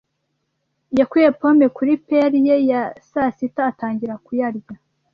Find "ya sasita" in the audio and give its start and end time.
2.69-3.61